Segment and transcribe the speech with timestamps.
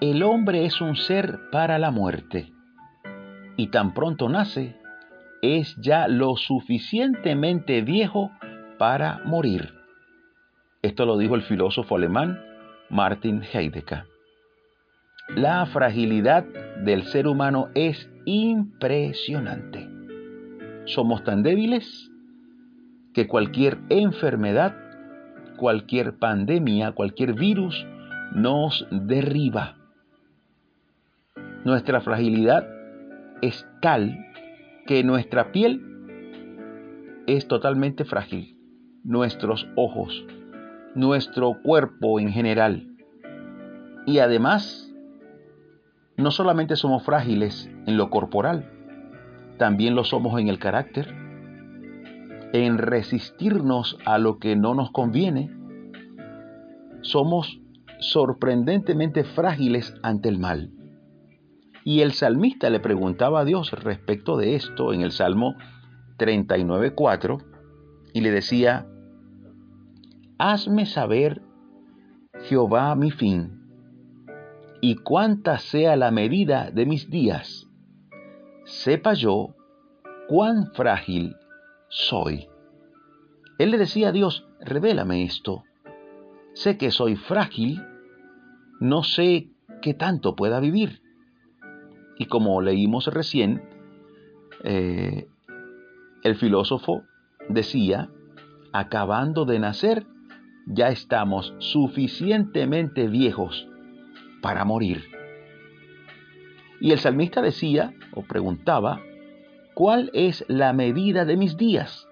[0.00, 2.52] el hombre es un ser para la muerte,
[3.56, 4.76] y tan pronto nace,
[5.42, 8.30] es ya lo suficientemente viejo
[8.78, 9.74] para morir.
[10.82, 12.40] Esto lo dijo el filósofo alemán
[12.90, 14.04] Martin Heidegger.
[15.34, 16.44] La fragilidad
[16.84, 19.88] del ser humano es impresionante.
[20.84, 22.10] Somos tan débiles
[23.12, 24.76] que cualquier enfermedad,
[25.56, 27.84] cualquier pandemia, cualquier virus
[28.32, 29.74] nos derriba.
[31.64, 32.68] Nuestra fragilidad
[33.42, 34.26] es tal
[34.86, 35.82] que nuestra piel
[37.26, 38.56] es totalmente frágil,
[39.04, 40.24] nuestros ojos,
[40.94, 42.88] nuestro cuerpo en general.
[44.06, 44.94] Y además,
[46.16, 48.70] no solamente somos frágiles en lo corporal,
[49.58, 51.14] también lo somos en el carácter,
[52.52, 55.50] en resistirnos a lo que no nos conviene.
[57.02, 57.60] Somos
[57.98, 60.70] sorprendentemente frágiles ante el mal.
[61.88, 65.54] Y el salmista le preguntaba a Dios respecto de esto en el Salmo
[66.18, 67.42] 39.4
[68.12, 68.86] y le decía,
[70.36, 71.40] Hazme saber,
[72.40, 73.62] Jehová, mi fin,
[74.82, 77.66] y cuánta sea la medida de mis días.
[78.66, 79.54] Sepa yo
[80.28, 81.36] cuán frágil
[81.88, 82.48] soy.
[83.58, 85.64] Él le decía a Dios, revélame esto.
[86.52, 87.82] Sé que soy frágil,
[88.78, 89.48] no sé
[89.80, 91.07] qué tanto pueda vivir.
[92.18, 93.62] Y como leímos recién,
[94.64, 95.28] eh,
[96.22, 97.04] el filósofo
[97.48, 98.10] decía,
[98.72, 100.06] acabando de nacer,
[100.66, 103.68] ya estamos suficientemente viejos
[104.42, 105.04] para morir.
[106.80, 109.00] Y el salmista decía o preguntaba,
[109.74, 112.06] ¿cuál es la medida de mis días?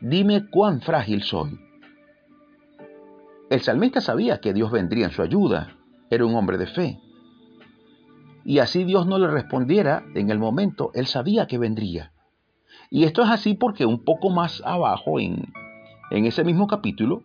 [0.00, 1.58] Dime cuán frágil soy.
[3.50, 5.76] El salmista sabía que Dios vendría en su ayuda,
[6.10, 7.00] era un hombre de fe.
[8.48, 12.12] Y así Dios no le respondiera en el momento, él sabía que vendría.
[12.90, 15.52] Y esto es así porque un poco más abajo en
[16.10, 17.24] en ese mismo capítulo,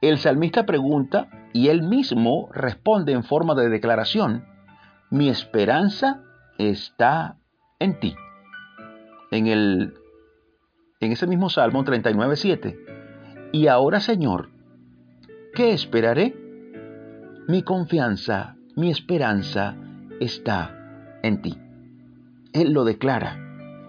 [0.00, 4.44] el salmista pregunta y él mismo responde en forma de declaración,
[5.10, 6.22] mi esperanza
[6.58, 7.38] está
[7.80, 8.14] en ti.
[9.32, 9.94] En, el,
[11.00, 13.50] en ese mismo Salmo 39.7.
[13.50, 14.50] Y ahora, Señor,
[15.54, 16.36] ¿qué esperaré?
[17.48, 19.76] Mi confianza, mi esperanza
[20.20, 20.74] está
[21.22, 21.58] en ti.
[22.52, 23.36] Él lo declara.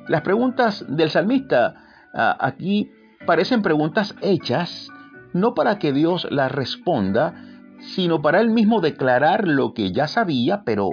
[0.07, 1.75] Las preguntas del salmista
[2.13, 2.91] ah, aquí
[3.25, 4.89] parecen preguntas hechas
[5.33, 7.35] no para que Dios las responda,
[7.79, 10.89] sino para él mismo declarar lo que ya sabía, pero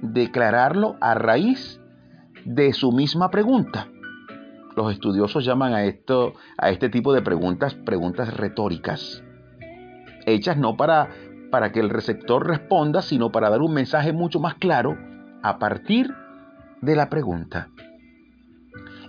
[0.00, 1.80] declararlo a raíz
[2.44, 3.88] de su misma pregunta.
[4.76, 9.22] Los estudiosos llaman a esto a este tipo de preguntas preguntas retóricas,
[10.26, 11.10] hechas no para
[11.50, 14.96] para que el receptor responda, sino para dar un mensaje mucho más claro
[15.42, 16.12] a partir
[16.80, 17.68] de la pregunta.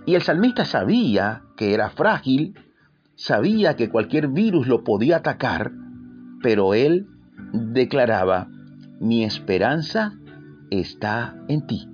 [0.06, 2.54] Y el salmista sabía que era frágil,
[3.16, 5.72] sabía que cualquier virus lo podía atacar,
[6.42, 7.08] pero él
[7.52, 8.48] declaraba,
[9.00, 10.14] mi esperanza
[10.70, 11.88] está en ti.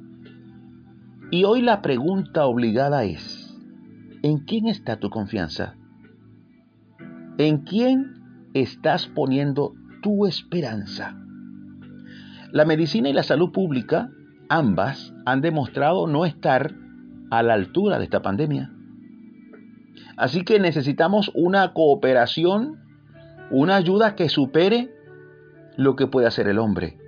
[1.30, 3.58] Y hoy la pregunta obligada es,
[4.22, 5.76] ¿en quién está tu confianza?
[7.38, 11.16] ¿En quién estás poniendo tu esperanza?
[12.52, 14.10] La medicina y la salud pública,
[14.50, 16.74] ambas, han demostrado no estar
[17.30, 18.70] a la altura de esta pandemia.
[20.18, 22.82] Así que necesitamos una cooperación,
[23.50, 24.94] una ayuda que supere
[25.76, 26.98] lo que puede hacer el hombre.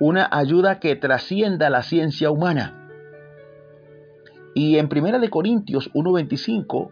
[0.00, 2.88] Una ayuda que trascienda la ciencia humana.
[4.54, 6.90] Y en 1 Corintios 1:25,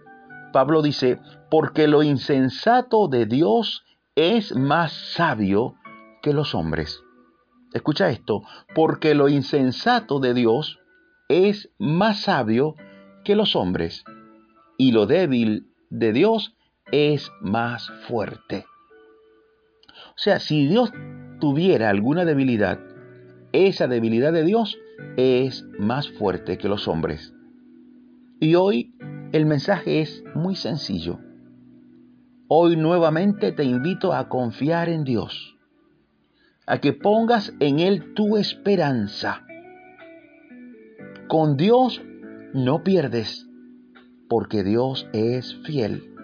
[0.53, 1.19] Pablo dice,
[1.51, 3.85] porque lo insensato de Dios
[4.17, 5.77] es más sabio
[6.23, 7.03] que los hombres.
[7.75, 8.43] Escucha esto,
[8.75, 10.81] porque lo insensato de Dios
[11.29, 12.75] es más sabio
[13.25, 14.05] que los hombres,
[14.79, 16.57] y lo débil de Dios
[16.91, 18.65] es más fuerte.
[20.11, 20.93] O sea, si Dios
[21.39, 22.81] tuviera alguna debilidad,
[23.53, 24.79] esa debilidad de Dios
[25.19, 27.35] es más fuerte que los hombres.
[28.41, 28.95] Y hoy
[29.33, 31.19] el mensaje es muy sencillo.
[32.49, 35.57] Hoy nuevamente te invito a confiar en Dios,
[36.67, 39.47] a que pongas en Él tu esperanza
[41.29, 42.01] con Dios
[42.55, 43.49] no pierdes,
[44.29, 46.15] porque Dios es fiel.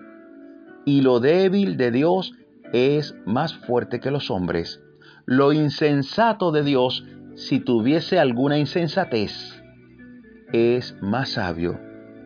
[0.85, 2.35] Y lo débil de Dios
[2.73, 4.81] es más fuerte que los hombres.
[5.27, 7.05] Lo insensato de Dios,
[7.35, 9.61] si tuviese alguna insensatez,
[10.53, 11.81] es más sabio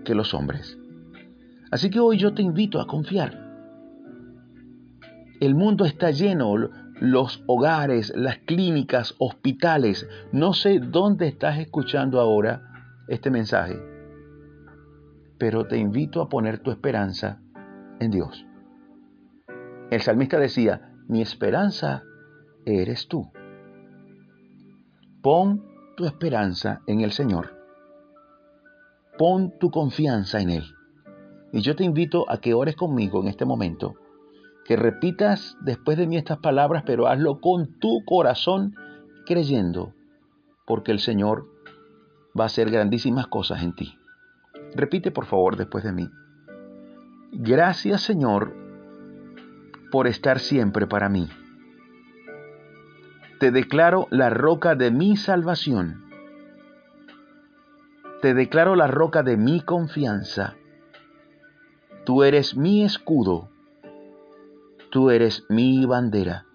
[0.05, 0.79] que los hombres.
[1.71, 3.46] Así que hoy yo te invito a confiar.
[5.41, 6.55] El mundo está lleno,
[7.01, 10.09] los hogares, las clínicas, hospitales.
[10.33, 12.63] No sé dónde estás escuchando ahora
[13.09, 13.79] este mensaje,
[15.39, 17.41] pero te invito a poner tu esperanza
[18.01, 18.47] en Dios.
[19.91, 22.03] El salmista decía, mi esperanza
[22.65, 23.31] eres tú.
[25.23, 25.65] Pon
[25.97, 27.57] tu esperanza en el Señor.
[29.19, 30.65] Pon tu confianza en Él.
[31.53, 33.95] Y yo te invito a que ores conmigo en este momento,
[34.67, 38.75] que repitas después de mí estas palabras, pero hazlo con tu corazón
[39.25, 39.95] creyendo,
[40.67, 41.47] porque el Señor
[42.39, 43.97] va a hacer grandísimas cosas en ti.
[44.75, 46.11] Repite por favor después de mí.
[47.33, 48.55] Gracias Señor
[49.91, 51.29] por estar siempre para mí.
[53.39, 56.05] Te declaro la roca de mi salvación.
[58.21, 60.55] Te declaro la roca de mi confianza.
[62.05, 63.51] Tú eres mi escudo.
[64.97, 66.47] Tú eres mi bandera.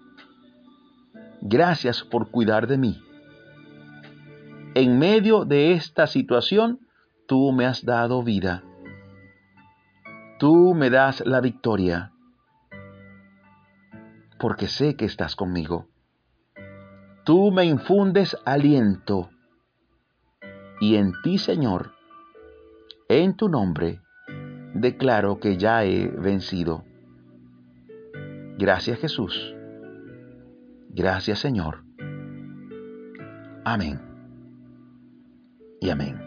[1.42, 3.00] Gracias por cuidar de mí.
[4.74, 6.80] En medio de esta situación,
[7.28, 8.64] tú me has dado vida.
[10.40, 12.10] Tú me das la victoria,
[14.40, 15.86] porque sé que estás conmigo.
[17.22, 19.30] Tú me infundes aliento,
[20.80, 21.92] y en ti, Señor,
[23.08, 24.00] en tu nombre,
[24.74, 26.82] declaro que ya he vencido.
[28.58, 29.54] Gracias Jesús.
[30.90, 31.84] Gracias Señor.
[33.64, 34.00] Amén.
[35.80, 36.20] Y amén.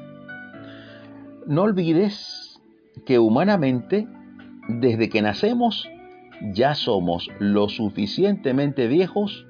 [1.48, 2.62] No olvides
[3.06, 4.08] que humanamente,
[4.68, 5.88] desde que nacemos,
[6.54, 9.46] ya somos lo suficientemente viejos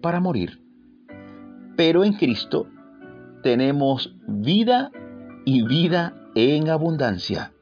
[0.00, 0.60] para morir
[1.80, 2.66] pero en Cristo
[3.42, 4.90] tenemos vida
[5.46, 7.54] y vida en abundancia.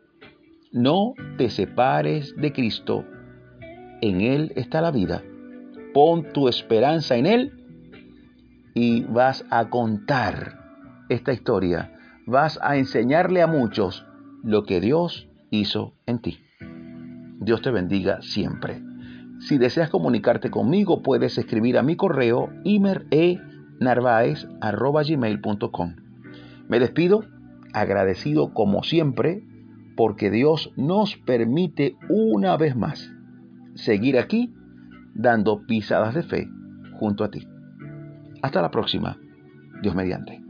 [0.73, 3.05] No te separes de Cristo.
[4.01, 5.25] En Él está la vida.
[5.93, 7.53] Pon tu esperanza en Él
[8.75, 10.61] y vas a contar
[11.09, 11.93] esta historia.
[12.27, 14.07] Vas a enseñarle a muchos
[14.45, 16.39] lo que Dios hizo en ti.
[17.41, 18.81] Dios te bendiga siempre.
[19.41, 23.07] Si deseas comunicarte conmigo, puedes escribir a mi correo imer
[23.81, 25.97] narvaez.gmail.com.
[26.69, 27.25] Me despido
[27.73, 29.43] agradecido como siempre
[29.97, 33.11] porque Dios nos permite una vez más
[33.79, 34.53] seguir aquí
[35.15, 36.49] dando pisadas de fe
[36.99, 37.47] junto a ti.
[38.43, 39.19] Hasta la próxima,
[39.83, 40.48] Dios mediante.